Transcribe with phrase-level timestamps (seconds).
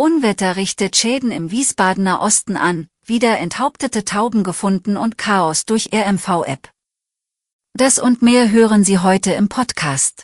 [0.00, 6.70] Unwetter richtet Schäden im Wiesbadener Osten an, wieder enthauptete Tauben gefunden und Chaos durch RMV-App.
[7.72, 10.22] Das und mehr hören Sie heute im Podcast.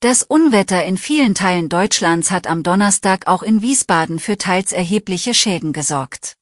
[0.00, 5.32] Das Unwetter in vielen Teilen Deutschlands hat am Donnerstag auch in Wiesbaden für teils erhebliche
[5.32, 6.36] Schäden gesorgt.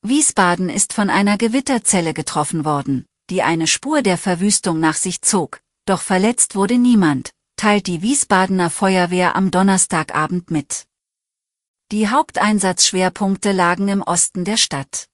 [0.00, 5.60] Wiesbaden ist von einer Gewitterzelle getroffen worden, die eine Spur der Verwüstung nach sich zog,
[5.84, 10.88] doch verletzt wurde niemand, teilt die Wiesbadener Feuerwehr am Donnerstagabend mit.
[11.92, 15.06] Die Haupteinsatzschwerpunkte lagen im Osten der Stadt.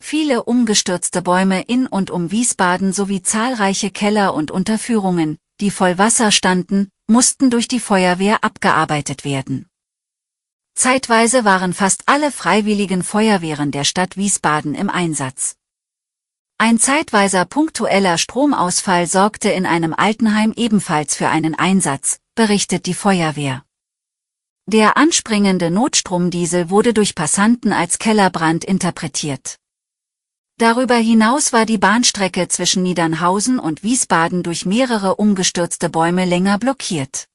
[0.00, 6.30] Viele umgestürzte Bäume in und um Wiesbaden sowie zahlreiche Keller und Unterführungen, die voll Wasser
[6.30, 9.66] standen, mussten durch die Feuerwehr abgearbeitet werden.
[10.76, 15.56] Zeitweise waren fast alle freiwilligen Feuerwehren der Stadt Wiesbaden im Einsatz.
[16.62, 23.64] Ein zeitweiser punktueller Stromausfall sorgte in einem Altenheim ebenfalls für einen Einsatz, berichtet die Feuerwehr.
[24.66, 29.56] Der anspringende Notstromdiesel wurde durch Passanten als Kellerbrand interpretiert.
[30.58, 37.29] Darüber hinaus war die Bahnstrecke zwischen Niedernhausen und Wiesbaden durch mehrere umgestürzte Bäume länger blockiert.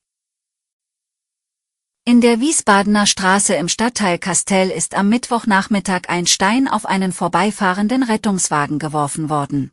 [2.07, 8.03] In der Wiesbadener Straße im Stadtteil Kastell ist am Mittwochnachmittag ein Stein auf einen vorbeifahrenden
[8.03, 9.71] Rettungswagen geworfen worden.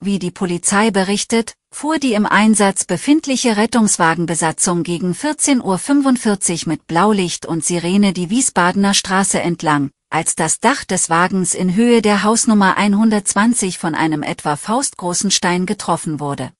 [0.00, 7.44] Wie die Polizei berichtet, fuhr die im Einsatz befindliche Rettungswagenbesatzung gegen 14.45 Uhr mit Blaulicht
[7.44, 12.78] und Sirene die Wiesbadener Straße entlang, als das Dach des Wagens in Höhe der Hausnummer
[12.78, 16.52] 120 von einem etwa faustgroßen Stein getroffen wurde.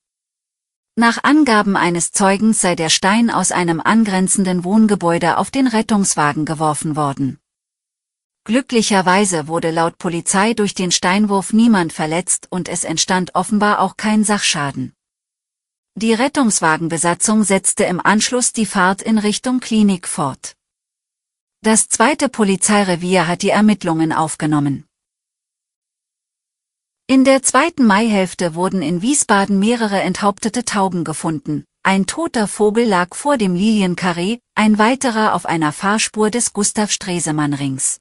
[1.01, 6.97] Nach Angaben eines Zeugens sei der Stein aus einem angrenzenden Wohngebäude auf den Rettungswagen geworfen
[6.97, 7.39] worden.
[8.43, 14.25] Glücklicherweise wurde laut Polizei durch den Steinwurf niemand verletzt und es entstand offenbar auch kein
[14.25, 14.93] Sachschaden.
[15.95, 20.57] Die Rettungswagenbesatzung setzte im Anschluss die Fahrt in Richtung Klinik fort.
[21.61, 24.88] Das zweite Polizeirevier hat die Ermittlungen aufgenommen.
[27.11, 31.65] In der zweiten Maihälfte wurden in Wiesbaden mehrere enthauptete Tauben gefunden.
[31.83, 37.55] Ein toter Vogel lag vor dem Lilienkarree, ein weiterer auf einer Fahrspur des Gustav Stresemann
[37.55, 37.99] Rings.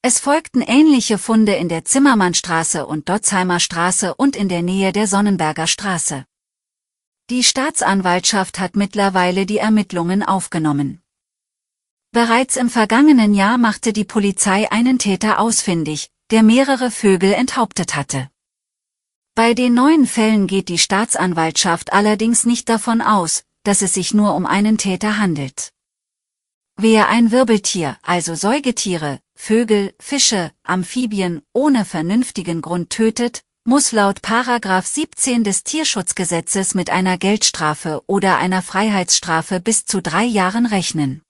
[0.00, 5.06] Es folgten ähnliche Funde in der Zimmermannstraße und Dotzheimer Straße und in der Nähe der
[5.06, 6.24] Sonnenberger Straße.
[7.28, 11.02] Die Staatsanwaltschaft hat mittlerweile die Ermittlungen aufgenommen.
[12.12, 18.28] Bereits im vergangenen Jahr machte die Polizei einen Täter ausfindig, der mehrere Vögel enthauptet hatte.
[19.34, 24.34] Bei den neuen Fällen geht die Staatsanwaltschaft allerdings nicht davon aus, dass es sich nur
[24.34, 25.72] um einen Täter handelt.
[26.76, 34.86] Wer ein Wirbeltier, also Säugetiere, Vögel, Fische, Amphibien ohne vernünftigen Grund tötet, muss laut Paragraph
[34.86, 41.22] 17 des Tierschutzgesetzes mit einer Geldstrafe oder einer Freiheitsstrafe bis zu drei Jahren rechnen.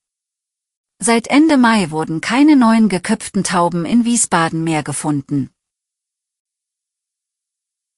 [1.00, 5.50] Seit Ende Mai wurden keine neuen geköpften Tauben in Wiesbaden mehr gefunden.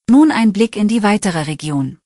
[0.06, 1.98] Nun ein Blick in die weitere Region.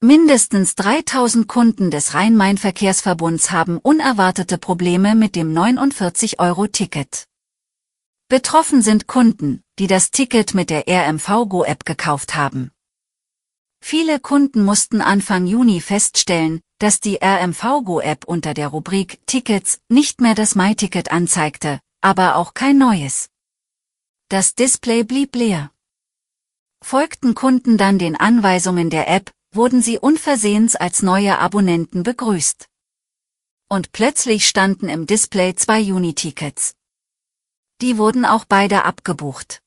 [0.00, 7.28] Mindestens 3000 Kunden des Rhein-Main-Verkehrsverbunds haben unerwartete Probleme mit dem 49-Euro-Ticket.
[8.28, 12.73] Betroffen sind Kunden, die das Ticket mit der RMV-Go-App gekauft haben.
[13.86, 20.34] Viele Kunden mussten Anfang Juni feststellen, dass die RMV-Go-App unter der Rubrik Tickets nicht mehr
[20.34, 23.28] das MyTicket anzeigte, aber auch kein neues.
[24.30, 25.70] Das Display blieb leer.
[26.82, 32.70] Folgten Kunden dann den Anweisungen der App, wurden sie unversehens als neue Abonnenten begrüßt.
[33.68, 36.74] Und plötzlich standen im Display zwei Uni-Tickets.
[37.82, 39.60] Die wurden auch beide abgebucht.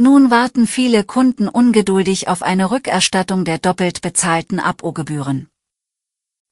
[0.00, 5.48] Nun warten viele Kunden ungeduldig auf eine Rückerstattung der doppelt bezahlten Abo-Gebühren.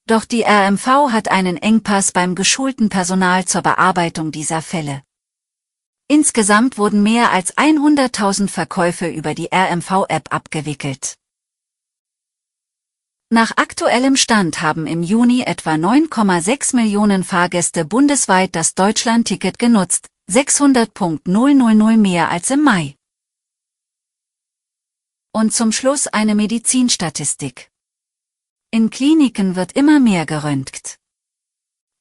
[0.08, 5.02] Doch die RMV hat einen Engpass beim geschulten Personal zur Bearbeitung dieser Fälle.
[6.08, 11.16] Insgesamt wurden mehr als 100.000 Verkäufe über die RMV-App abgewickelt.
[13.30, 21.96] Nach aktuellem Stand haben im Juni etwa 9,6 Millionen Fahrgäste bundesweit das Deutschland-Ticket genutzt, 600.000
[21.96, 22.95] mehr als im Mai.
[25.36, 27.70] Und zum Schluss eine Medizinstatistik.
[28.70, 30.96] In Kliniken wird immer mehr geröntgt.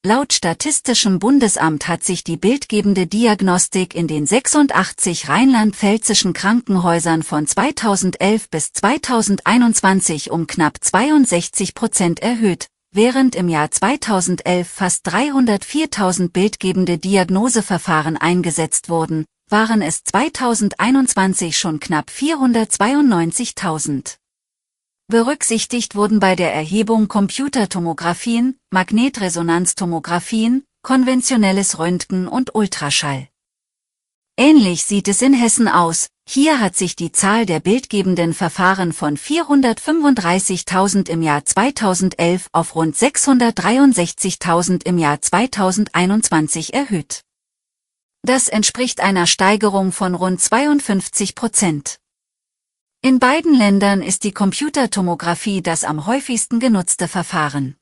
[0.02, 8.48] Laut Statistischem Bundesamt hat sich die bildgebende Diagnostik in den 86 rheinland-pfälzischen Krankenhäusern von 2011
[8.48, 18.16] bis 2021 um knapp 62 Prozent erhöht, während im Jahr 2011 fast 304.000 bildgebende Diagnoseverfahren
[18.16, 24.16] eingesetzt wurden, waren es 2021 schon knapp 492.000.
[25.08, 33.28] Berücksichtigt wurden bei der Erhebung Computertomographien, Magnetresonanztomographien, konventionelles Röntgen und Ultraschall.
[34.36, 39.16] Ähnlich sieht es in Hessen aus, hier hat sich die Zahl der bildgebenden Verfahren von
[39.16, 47.20] 435.000 im Jahr 2011 auf rund 663.000 im Jahr 2021 erhöht.
[48.26, 52.00] Das entspricht einer Steigerung von rund 52 Prozent.
[53.00, 57.76] In beiden Ländern ist die Computertomographie das am häufigsten genutzte Verfahren.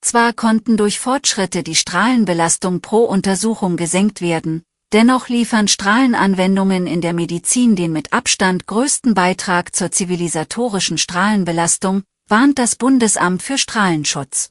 [0.00, 7.12] Zwar konnten durch Fortschritte die Strahlenbelastung pro Untersuchung gesenkt werden, dennoch liefern Strahlenanwendungen in der
[7.12, 14.50] Medizin den mit Abstand größten Beitrag zur zivilisatorischen Strahlenbelastung, warnt das Bundesamt für Strahlenschutz.